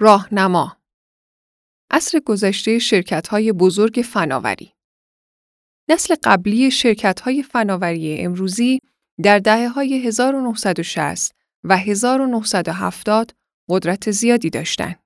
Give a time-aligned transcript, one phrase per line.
[0.00, 0.76] راهنما
[1.90, 4.74] اصر گذشته شرکت های بزرگ فناوری
[5.90, 8.80] نسل قبلی شرکت های فناوری امروزی
[9.22, 11.34] در دهه های 1960
[11.64, 13.34] و 1970
[13.68, 14.98] قدرت زیادی داشتند.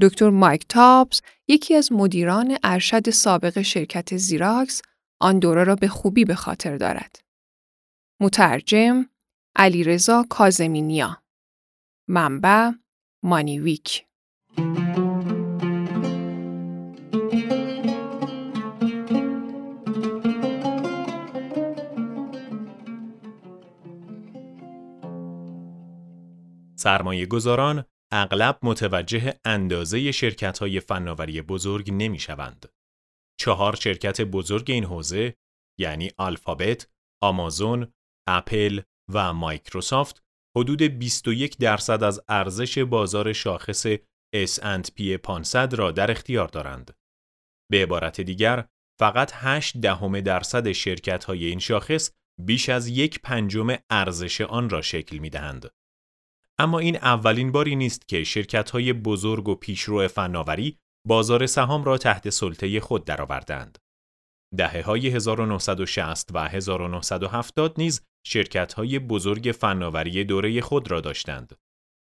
[0.00, 4.82] دکتر مایک تابز یکی از مدیران ارشد سابق شرکت زیراکس
[5.20, 7.22] آن دوره را به خوبی به خاطر دارد.
[8.20, 9.06] مترجم
[9.56, 11.22] علیرضا کازمینیا
[12.08, 12.70] منبع
[13.22, 14.06] مانیویک
[26.82, 32.72] سرمایه گذاران اغلب متوجه اندازه شرکت های فناوری بزرگ نمی شوند.
[33.40, 35.34] چهار شرکت بزرگ این حوزه
[35.80, 36.88] یعنی آلفابت،
[37.22, 37.92] آمازون،
[38.28, 38.80] اپل
[39.12, 40.22] و مایکروسافت
[40.56, 43.86] حدود 21 درصد از ارزش بازار شاخص
[44.36, 46.96] S&P 500 را در اختیار دارند.
[47.70, 48.68] به عبارت دیگر،
[49.00, 54.82] فقط 8 دهم درصد شرکت های این شاخص بیش از یک پنجم ارزش آن را
[54.82, 55.70] شکل می دهند.
[56.58, 61.98] اما این اولین باری نیست که شرکت های بزرگ و پیشرو فناوری بازار سهام را
[61.98, 63.78] تحت سلطه خود درآوردند.
[64.56, 71.56] دهه های 1960 و 1970 نیز شرکت های بزرگ فناوری دوره خود را داشتند.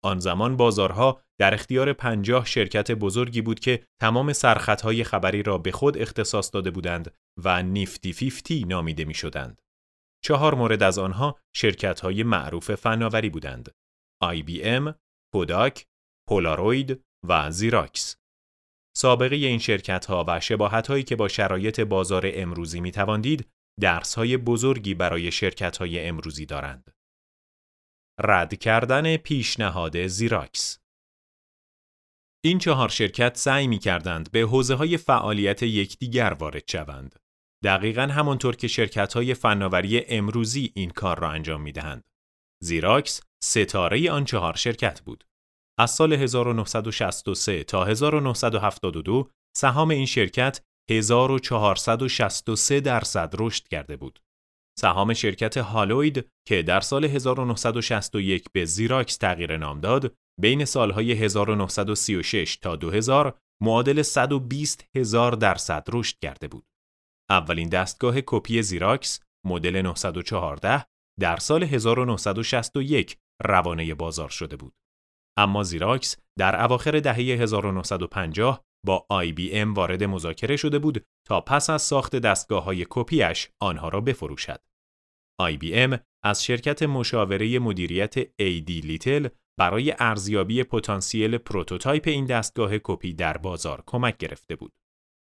[0.04, 5.72] آن زمان بازارها در اختیار پنجاه شرکت بزرگی بود که تمام سرخطهای خبری را به
[5.72, 9.62] خود اختصاص داده بودند و نیفتی فیفتی نامیده می شدند.
[10.24, 13.72] چهار مورد از آنها شرکت های معروف فناوری بودند.
[14.24, 14.94] IBM،
[15.34, 15.86] کوداک،
[16.30, 18.18] پولاروید و زیراکس.
[18.98, 23.50] سابقه این شرکت ها و شباهت هایی که با شرایط بازار امروزی می تواندید
[23.82, 26.92] درس های بزرگی برای شرکت های امروزی دارند.
[28.20, 30.80] رد کردن پیشنهاد زیراکس
[32.44, 37.20] این چهار شرکت سعی می کردند به حوزه های فعالیت یکدیگر وارد شوند.
[37.64, 42.04] دقیقا همانطور که شرکت های فناوری امروزی این کار را انجام می دهند.
[42.64, 45.24] زیراکس ستاره آن چهار شرکت بود.
[45.80, 50.62] از سال 1963 تا 1972 سهام این شرکت
[50.92, 54.20] 1463 درصد رشد کرده بود.
[54.80, 62.58] سهام شرکت هالوید که در سال 1961 به زیراکس تغییر نام داد، بین سالهای 1936
[62.58, 66.66] تا 2000 معادل 120 هزار درصد رشد کرده بود.
[67.30, 70.86] اولین دستگاه کپی زیراکس مدل 914
[71.22, 74.74] در سال 1961 روانه بازار شده بود.
[75.38, 81.82] اما زیراکس در اواخر دهه 1950 با IBM وارد مذاکره شده بود تا پس از
[81.82, 84.62] ساخت دستگاه های کپی‌اش آنها را بفروشد.
[85.42, 89.28] IBM از شرکت مشاوره مدیریت AD لیتل
[89.60, 94.72] برای ارزیابی پتانسیل prototype این دستگاه کپی در بازار کمک گرفته بود.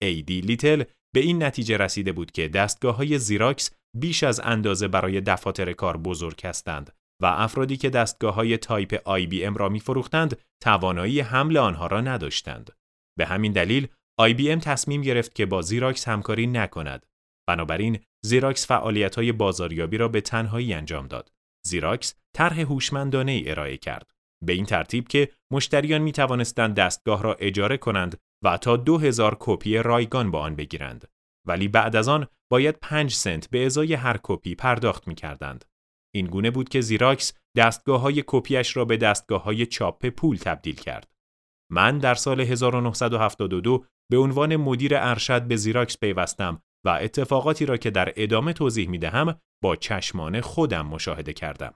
[0.04, 0.84] AD لیتل
[1.14, 5.96] به این نتیجه رسیده بود که دستگاه های زیراکس بیش از اندازه برای دفاتر کار
[5.96, 6.92] بزرگ هستند
[7.22, 12.70] و افرادی که دستگاه های تایپ IBM را می فروختند توانایی حمل آنها را نداشتند.
[13.18, 13.88] به همین دلیل
[14.20, 17.06] IBM تصمیم گرفت که با زیراکس همکاری نکند.
[17.48, 21.32] بنابراین زیراکس فعالیت های بازاریابی را به تنهایی انجام داد.
[21.66, 24.10] زیراکس طرح هوشمندانه ارائه کرد.
[24.44, 29.76] به این ترتیب که مشتریان می توانستند دستگاه را اجاره کنند و تا 2000 کپی
[29.76, 31.08] رایگان با آن بگیرند.
[31.46, 35.64] ولی بعد از آن باید 5 سنت به ازای هر کپی پرداخت می کردند.
[36.14, 40.74] این گونه بود که زیراکس دستگاه های کپیش را به دستگاه های چاپ پول تبدیل
[40.74, 41.10] کرد.
[41.70, 47.90] من در سال 1972 به عنوان مدیر ارشد به زیراکس پیوستم و اتفاقاتی را که
[47.90, 51.74] در ادامه توضیح می دهم با چشمان خودم مشاهده کردم.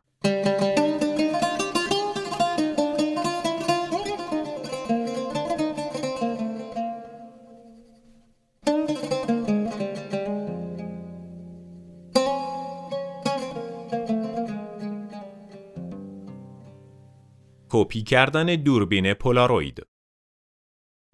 [17.76, 19.86] کپی کردن دوربین پولاروید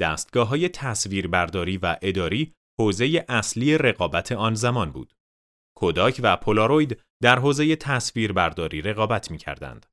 [0.00, 5.14] دستگاه های تصویربرداری و اداری حوزه اصلی رقابت آن زمان بود.
[5.76, 9.87] کوداک و پولاروید در حوزه تصویربرداری رقابت می کردند.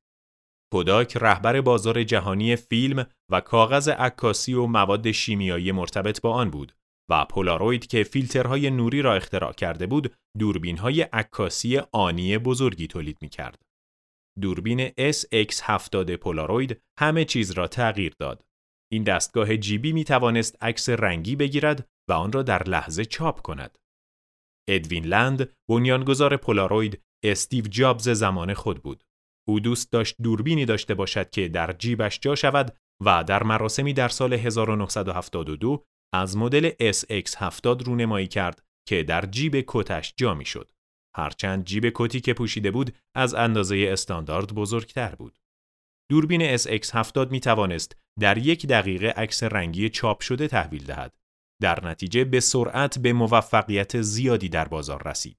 [0.72, 6.72] کوداک رهبر بازار جهانی فیلم و کاغذ عکاسی و مواد شیمیایی مرتبط با آن بود
[7.10, 13.28] و پولاروید که فیلترهای نوری را اختراع کرده بود دوربینهای عکاسی آنی بزرگی تولید می
[13.28, 13.69] کرد.
[14.40, 18.44] دوربین SX70 پولاروید همه چیز را تغییر داد.
[18.92, 23.78] این دستگاه جیبی می توانست عکس رنگی بگیرد و آن را در لحظه چاپ کند.
[24.68, 29.04] ادوین لند بنیانگذار پولاروید استیو جابز زمان خود بود.
[29.48, 34.08] او دوست داشت دوربینی داشته باشد که در جیبش جا شود و در مراسمی در
[34.08, 35.84] سال 1972
[36.14, 40.70] از مدل SX70 رونمایی کرد که در جیب کتش جا می شد.
[41.16, 45.38] هرچند جیب کتی که پوشیده بود از اندازه استاندارد بزرگتر بود.
[46.10, 51.16] دوربین SX70 می توانست در یک دقیقه عکس رنگی چاپ شده تحویل دهد.
[51.62, 55.38] در نتیجه به سرعت به موفقیت زیادی در بازار رسید.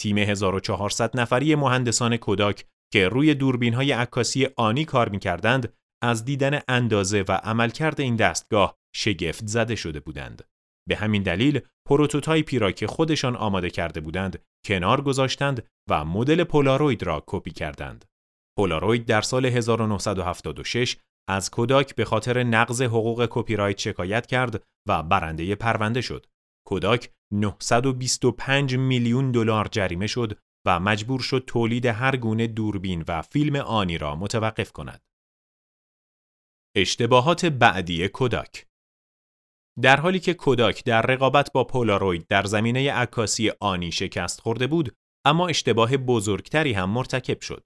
[0.00, 5.72] تیم 1400 نفری مهندسان کوداک که روی دوربین های عکاسی آنی کار می کردند
[6.02, 10.44] از دیدن اندازه و عملکرد این دستگاه شگفت زده شده بودند.
[10.88, 16.44] به همین دلیل prototype ی را که خودشان آماده کرده بودند کنار گذاشتند و مدل
[16.44, 18.04] پولاروید را کپی کردند.
[18.58, 20.96] پولاروید در سال 1976
[21.28, 26.26] از کوداک به خاطر نقض حقوق کپی رایت شکایت کرد و برنده پرونده شد.
[26.66, 33.56] کوداک 925 میلیون دلار جریمه شد و مجبور شد تولید هر گونه دوربین و فیلم
[33.56, 35.02] آنی را متوقف کند.
[36.76, 38.65] اشتباهات بعدی کوداک
[39.82, 44.96] در حالی که کوداک در رقابت با پولاروید در زمینه عکاسی آنی شکست خورده بود،
[45.24, 47.64] اما اشتباه بزرگتری هم مرتکب شد.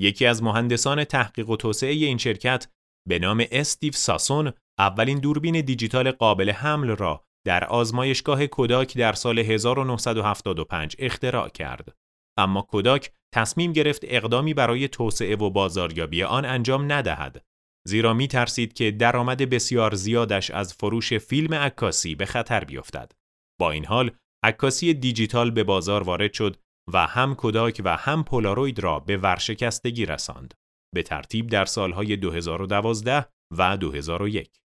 [0.00, 2.68] یکی از مهندسان تحقیق و توسعه این شرکت
[3.08, 9.38] به نام استیو ساسون اولین دوربین دیجیتال قابل حمل را در آزمایشگاه کوداک در سال
[9.38, 11.96] 1975 اختراع کرد.
[12.38, 17.44] اما کوداک تصمیم گرفت اقدامی برای توسعه و بازاریابی آن انجام ندهد
[17.86, 23.12] زیرا می ترسید که درآمد بسیار زیادش از فروش فیلم عکاسی به خطر بیفتد.
[23.60, 24.10] با این حال
[24.44, 26.56] عکاسی دیجیتال به بازار وارد شد
[26.92, 30.54] و هم کوداک و هم پولاروید را به ورشکستگی رساند.
[30.94, 33.26] به ترتیب در سالهای 2012
[33.58, 34.60] و 2001.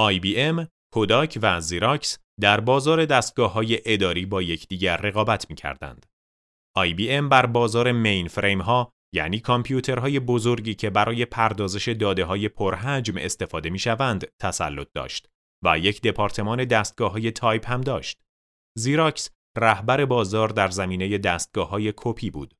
[0.00, 6.06] IBM، کوداک و زیراکس در بازار دستگاه های اداری با یکدیگر رقابت می کردند.
[6.78, 13.16] IBM بر بازار مین فریم ها یعنی کامپیوترهای بزرگی که برای پردازش داده های پرحجم
[13.16, 15.28] استفاده می شوند تسلط داشت
[15.64, 18.20] و یک دپارتمان دستگاه های تایپ هم داشت.
[18.78, 22.54] زیراکس رهبر بازار در زمینه دستگاه های کپی بود.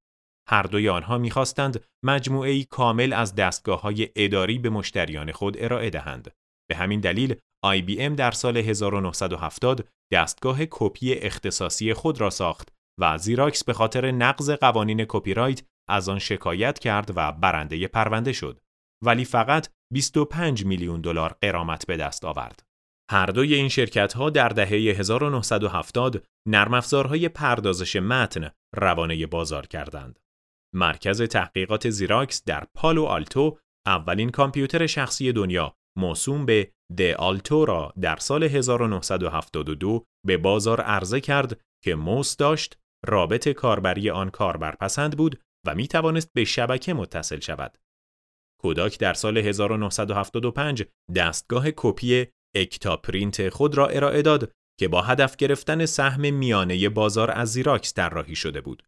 [0.49, 6.31] هر دوی آنها می‌خواستند مجموعه کامل از دستگاه های اداری به مشتریان خود ارائه دهند.
[6.70, 7.35] به همین دلیل
[7.67, 14.50] IBM در سال 1970 دستگاه کپی اختصاصی خود را ساخت و زیراکس به خاطر نقض
[14.50, 18.61] قوانین کپی رایت از آن شکایت کرد و برنده پرونده شد
[19.05, 22.63] ولی فقط 25 میلیون دلار قرامت به دست آورد.
[23.11, 30.19] هر دوی این شرکت ها در دهه 1970 نرم افزارهای پردازش متن روانه بازار کردند.
[30.75, 37.93] مرکز تحقیقات زیراکس در پالو آلتو اولین کامپیوتر شخصی دنیا موسوم به د آلتو را
[38.01, 45.41] در سال 1972 به بازار عرضه کرد که موس داشت رابط کاربری آن کاربرپسند بود
[45.67, 47.79] و می توانست به شبکه متصل شود.
[48.62, 50.85] کوداک در سال 1975
[51.17, 52.27] دستگاه کپی
[52.57, 58.35] اکتاپرینت خود را ارائه داد که با هدف گرفتن سهم میانه بازار از زیراکس طراحی
[58.35, 58.83] شده بود.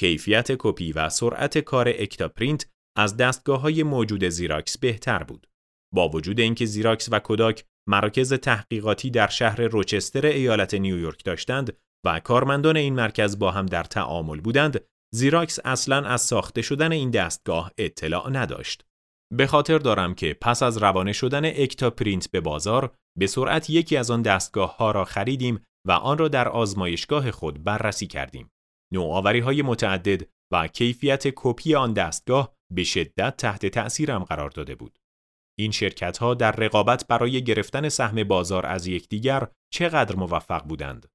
[0.00, 2.66] کیفیت کپی و سرعت کار اکتاپرینت
[2.98, 5.46] از دستگاه های موجود زیراکس بهتر بود.
[5.94, 11.76] با وجود اینکه زیراکس و کوداک مراکز تحقیقاتی در شهر روچستر ایالت نیویورک داشتند
[12.06, 14.80] و کارمندان این مرکز با هم در تعامل بودند،
[15.14, 18.84] زیراکس اصلا از ساخته شدن این دستگاه اطلاع نداشت.
[19.34, 23.96] به خاطر دارم که پس از روانه شدن اکتا پرینت به بازار به سرعت یکی
[23.96, 28.50] از آن دستگاه ها را خریدیم و آن را در آزمایشگاه خود بررسی کردیم.
[28.92, 34.98] نوآوری های متعدد و کیفیت کپی آن دستگاه به شدت تحت تأثیرم قرار داده بود.
[35.58, 41.06] این شرکت ها در رقابت برای گرفتن سهم بازار از یکدیگر چقدر موفق بودند.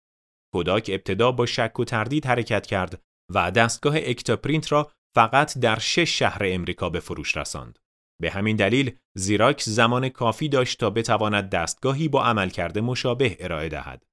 [0.54, 3.02] کوداک ابتدا با شک و تردید حرکت کرد
[3.34, 7.80] و دستگاه اکتاپرینت را فقط در شش شهر امریکا به فروش رساند.
[8.22, 14.06] به همین دلیل زیراکس زمان کافی داشت تا بتواند دستگاهی با عملکرد مشابه ارائه دهد.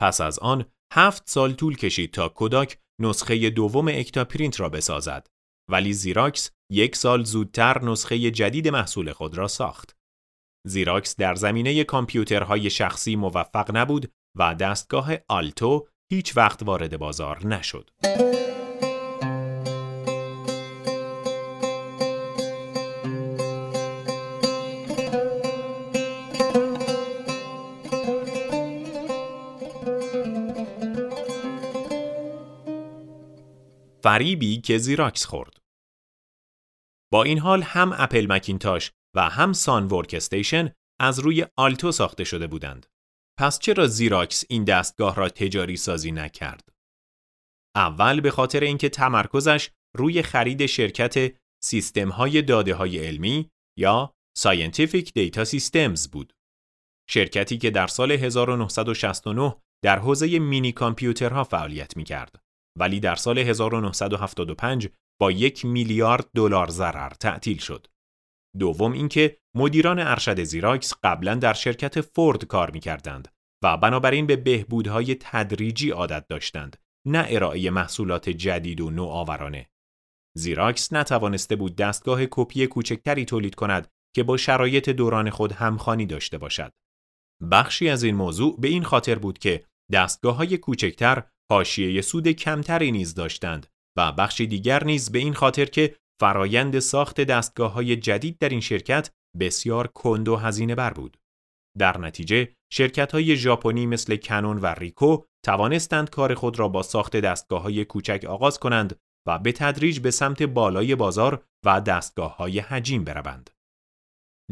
[0.00, 5.26] پس از آن هفت سال طول کشید تا کوداک نسخه دوم اکتاپرینت را بسازد
[5.70, 9.96] ولی زیراکس یک سال زودتر نسخه جدید محصول خود را ساخت.
[10.66, 17.90] زیراکس در زمینه کامپیوترهای شخصی موفق نبود و دستگاه آلتو هیچ وقت وارد بازار نشد.
[34.02, 35.60] فریبی که زیراکس خورد.
[37.12, 42.24] با این حال هم اپل مکینتاش و هم سان ورک استیشن از روی آلتو ساخته
[42.24, 42.86] شده بودند.
[43.38, 46.68] پس چرا زیراکس این دستگاه را تجاری سازی نکرد؟
[47.76, 55.06] اول به خاطر اینکه تمرکزش روی خرید شرکت سیستم های داده های علمی یا Scientific
[55.18, 56.32] Data Systems بود.
[57.08, 62.42] شرکتی که در سال 1969 در حوزه مینی کامپیوترها فعالیت می کرد.
[62.80, 64.88] ولی در سال 1975
[65.20, 67.86] با یک میلیارد دلار ضرر تعطیل شد.
[68.58, 73.28] دوم اینکه مدیران ارشد زیراکس قبلا در شرکت فورد کار می کردند
[73.64, 79.70] و بنابراین به بهبودهای تدریجی عادت داشتند نه ارائه محصولات جدید و نوآورانه.
[80.36, 86.38] زیراکس نتوانسته بود دستگاه کپی کوچکتری تولید کند که با شرایط دوران خود همخوانی داشته
[86.38, 86.72] باشد.
[87.50, 92.92] بخشی از این موضوع به این خاطر بود که دستگاه های کوچکتر حاشیه سود کمتری
[92.92, 93.66] نیز داشتند
[93.98, 98.60] و بخشی دیگر نیز به این خاطر که فرایند ساخت دستگاه های جدید در این
[98.60, 101.16] شرکت بسیار کند و هزینه بر بود.
[101.78, 107.16] در نتیجه شرکت های ژاپنی مثل کنون و ریکو توانستند کار خود را با ساخت
[107.16, 108.96] دستگاه های کوچک آغاز کنند
[109.28, 113.50] و به تدریج به سمت بالای بازار و دستگاه های حجیم بروند.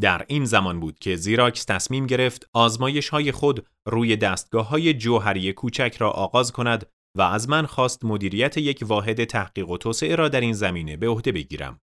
[0.00, 5.52] در این زمان بود که زیراکس تصمیم گرفت آزمایش های خود روی دستگاه های جوهری
[5.52, 6.86] کوچک را آغاز کند
[7.16, 11.08] و از من خواست مدیریت یک واحد تحقیق و توسعه را در این زمینه به
[11.08, 11.80] عهده بگیرم.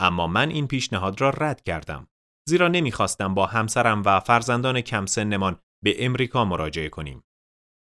[0.00, 2.08] اما من این پیشنهاد را رد کردم.
[2.48, 7.24] زیرا نمی‌خواستم با همسرم و فرزندان کم سنمان به امریکا مراجعه کنیم.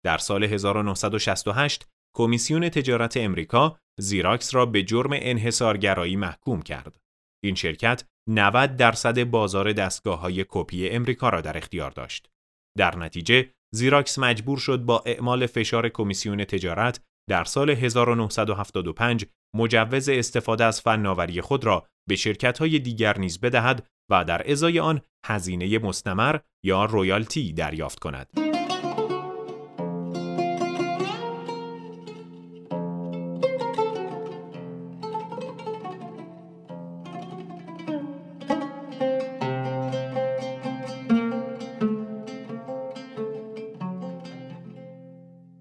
[0.05, 7.00] در سال 1968 کمیسیون تجارت امریکا زیراکس را به جرم انحصارگرایی محکوم کرد.
[7.43, 12.29] این شرکت 90 درصد بازار دستگاه های کپی امریکا را در اختیار داشت.
[12.77, 20.63] در نتیجه زیراکس مجبور شد با اعمال فشار کمیسیون تجارت در سال 1975 مجوز استفاده
[20.65, 22.15] از فناوری خود را به
[22.59, 28.49] های دیگر نیز بدهد و در ازای آن هزینه مستمر یا رویالتی دریافت کند.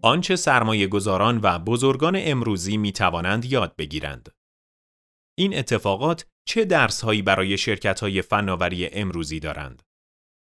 [0.08, 4.28] آنچه سرمایه گذاران و بزرگان امروزی می توانند یاد بگیرند.
[5.38, 9.82] این اتفاقات چه درس هایی برای شرکت های فناوری امروزی دارند؟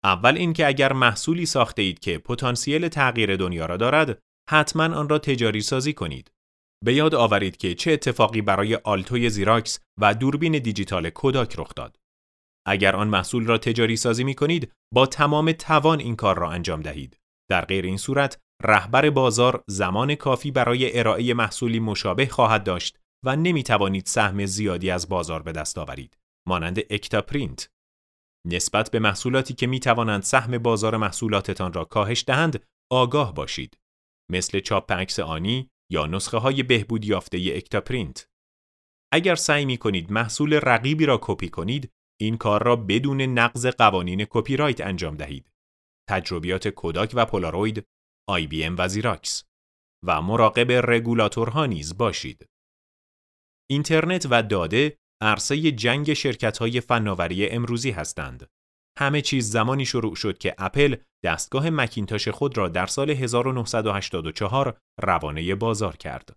[0.04, 4.18] اول اینکه اگر محصولی ساخته اید که پتانسیل تغییر دنیا را دارد،
[4.50, 6.30] حتما آن را تجاری سازی کنید.
[6.84, 11.96] به یاد آورید که چه اتفاقی برای آلتوی زیراکس و دوربین دیجیتال کوداک رخ داد.
[12.66, 16.80] اگر آن محصول را تجاری سازی می کنید، با تمام توان این کار را انجام
[16.82, 17.16] دهید.
[17.50, 23.36] در غیر این صورت رهبر بازار زمان کافی برای ارائه محصولی مشابه خواهد داشت و
[23.36, 26.18] نمی توانید سهم زیادی از بازار به دست آورید.
[26.48, 27.70] مانند اکتا پرینت.
[28.46, 33.78] نسبت به محصولاتی که می توانند سهم بازار محصولاتتان را کاهش دهند آگاه باشید.
[34.30, 38.28] مثل چاپ عکس آنی یا نسخه های بهبود یافته اکتا پرینت.
[39.12, 44.26] اگر سعی می کنید محصول رقیبی را کپی کنید این کار را بدون نقض قوانین
[44.30, 45.50] کپی رایت انجام دهید.
[46.10, 47.86] تجربیات کوداک و پولاروید
[48.30, 49.44] IBM و زیراکس
[50.06, 52.46] و مراقب رگولاتورها نیز باشید.
[53.70, 58.46] اینترنت و داده عرصه جنگ شرکت‌های فناوری امروزی هستند.
[58.98, 65.54] همه چیز زمانی شروع شد که اپل دستگاه مکینتاش خود را در سال 1984 روانه
[65.54, 66.36] بازار کرد.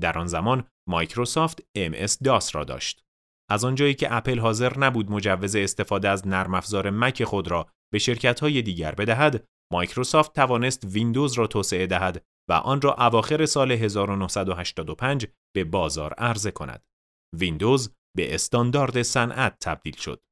[0.00, 3.04] در آن زمان مایکروسافت MS DOS را داشت.
[3.50, 7.98] از آنجایی که اپل حاضر نبود مجوز استفاده از نرم افزار مک خود را به
[7.98, 15.26] شرکت‌های دیگر بدهد، مایکروسافت توانست ویندوز را توسعه دهد و آن را اواخر سال 1985
[15.56, 16.82] به بازار عرضه کند.
[17.36, 20.22] ویندوز به استاندارد صنعت تبدیل شد.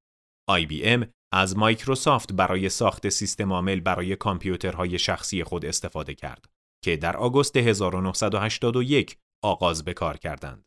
[0.51, 6.51] IBM از مایکروسافت برای ساخت سیستم عامل برای کامپیوترهای شخصی خود استفاده کرد
[6.85, 10.67] که در آگوست 1981 آغاز به کار کردند.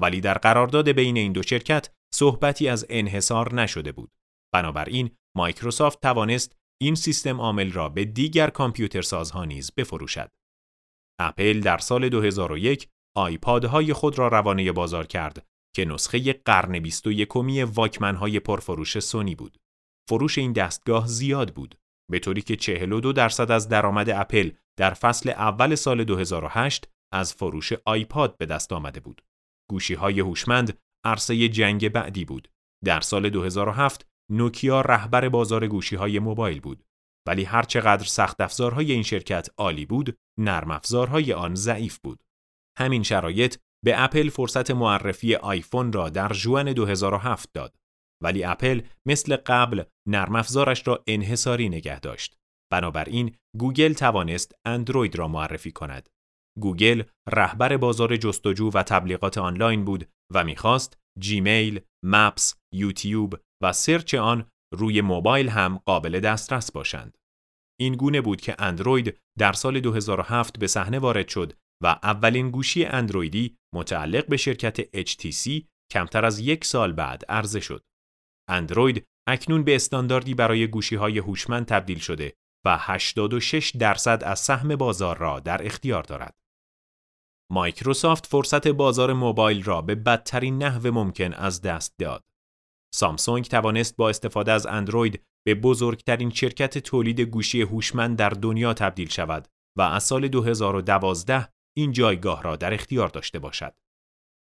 [0.00, 4.10] ولی در قرارداد بین این دو شرکت صحبتی از انحصار نشده بود.
[4.54, 10.30] بنابراین مایکروسافت توانست این سیستم عامل را به دیگر کامپیوتر سازها نیز بفروشد.
[11.20, 15.46] اپل در سال 2001 آیپادهای خود را روانه بازار کرد
[15.76, 19.58] که نسخه قرن 21 اُمی واکمن های پرفروش سونی بود.
[20.08, 21.78] فروش این دستگاه زیاد بود
[22.10, 27.72] به طوری که 42 درصد از درآمد اپل در فصل اول سال 2008 از فروش
[27.86, 29.22] آیپاد به دست آمده بود.
[29.70, 32.48] گوشی های هوشمند عرصه جنگ بعدی بود.
[32.84, 36.84] در سال 2007 نوکیا رهبر بازار گوشی های موبایل بود.
[37.28, 42.22] ولی هرچقدر سخت افزارهای این شرکت عالی بود نرم افزارهای آن ضعیف بود.
[42.78, 47.76] همین شرایط به اپل فرصت معرفی آیفون را در ژوئن 2007 داد.
[48.22, 52.36] ولی اپل مثل قبل نرم افزارش را انحصاری نگه داشت.
[52.72, 56.08] بنابراین گوگل توانست اندروید را معرفی کند.
[56.60, 64.14] گوگل رهبر بازار جستجو و تبلیغات آنلاین بود و می‌خواست جیمیل، Maps، یوتیوب و Search
[64.14, 67.18] آن روی موبایل هم قابل دسترس باشند.
[67.80, 71.52] این گونه بود که اندروید در سال 2007 به صحنه وارد شد
[71.82, 77.82] و اولین گوشی اندرویدی متعلق به شرکت HTC کمتر از یک سال بعد عرضه شد.
[78.48, 82.34] اندروید اکنون به استانداردی برای گوشی های هوشمند تبدیل شده
[82.66, 86.34] و 86 درصد از سهم بازار را در اختیار دارد.
[87.52, 92.24] مایکروسافت فرصت بازار موبایل را به بدترین نحو ممکن از دست داد.
[92.94, 99.08] سامسونگ توانست با استفاده از اندروید به بزرگترین شرکت تولید گوشی هوشمند در دنیا تبدیل
[99.08, 103.74] شود و از سال 2012 این جایگاه را در اختیار داشته باشد.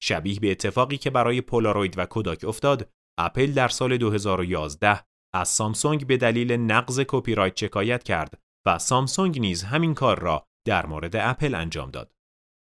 [0.02, 5.00] شبیه به اتفاقی که برای پولاروید و کوداک افتاد، اپل در سال 2011
[5.34, 10.46] از سامسونگ به دلیل نقض کپی رایت شکایت کرد و سامسونگ نیز همین کار را
[10.66, 12.12] در مورد اپل انجام داد.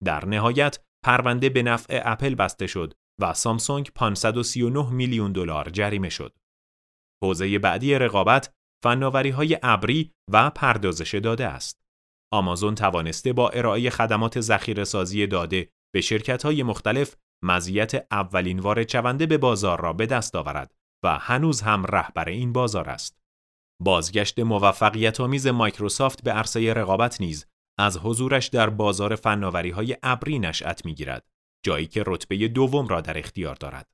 [0.05, 6.37] در نهایت پرونده به نفع اپل بسته شد و سامسونگ 539 میلیون دلار جریمه شد.
[7.25, 8.53] حوزه بعدی رقابت
[8.85, 11.81] فناوری های ابری و پردازش داده است.
[12.33, 18.89] آمازون توانسته با ارائه خدمات ذخیره سازی داده به شرکت های مختلف مزیت اولین وارد
[18.89, 23.19] شونده به بازار را به دست آورد و هنوز هم رهبر این بازار است.
[23.83, 27.47] بازگشت موفقیت آمیز مایکروسافت به عرصه رقابت نیز
[27.79, 31.27] از حضورش در بازار فناوری های ابری نشأت می‌گیرد
[31.65, 33.91] جایی که رتبه دوم را در اختیار دارد.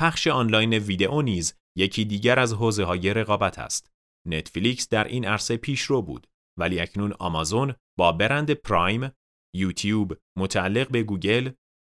[0.00, 3.92] پخش آنلاین ویدئو نیز یکی دیگر از حوزه های رقابت است.
[4.26, 6.26] نتفلیکس در این عرصه پیشرو بود
[6.58, 9.10] ولی اکنون آمازون با برند پرایم،
[9.54, 11.50] یوتیوب متعلق به گوگل،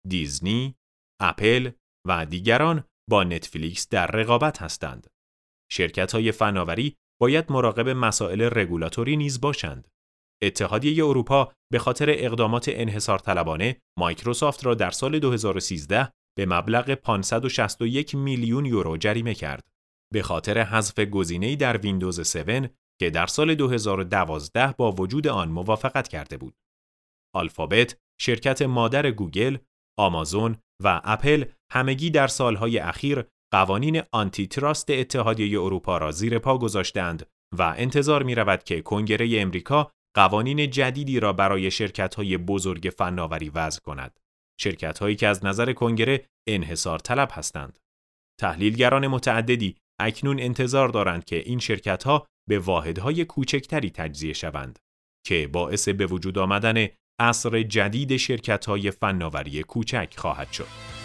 [0.07, 0.75] دیزنی،
[1.21, 1.71] اپل
[2.07, 5.07] و دیگران با نتفلیکس در رقابت هستند.
[5.71, 9.87] شرکت های فناوری باید مراقب مسائل رگولاتوری نیز باشند.
[10.43, 18.15] اتحادیه اروپا به خاطر اقدامات انحصار طلبانه مایکروسافت را در سال 2013 به مبلغ 561
[18.15, 19.67] میلیون یورو جریمه کرد.
[20.13, 26.07] به خاطر حذف گزینه‌ای در ویندوز 7 که در سال 2012 با وجود آن موافقت
[26.07, 26.55] کرده بود.
[27.35, 29.57] آلفابت، شرکت مادر گوگل،
[29.99, 37.25] آمازون و اپل همگی در سالهای اخیر قوانین antitrust اتحادیه اروپا را زیر پا گذاشتند
[37.57, 43.81] و انتظار می رود که کنگره امریکا قوانین جدیدی را برای شرکت‌های بزرگ فناوری وضع
[43.81, 44.19] کند.
[44.59, 47.79] شرکت‌هایی که از نظر کنگره انحصار طلب هستند.
[48.39, 54.79] تحلیلگران متعددی اکنون انتظار دارند که این شرکت‌ها به واحدهای کوچکتری تجزیه شوند
[55.25, 56.87] که باعث به وجود آمدن
[57.19, 60.98] عصر جدید شرکت‌های فناوری کوچک خواهد شد.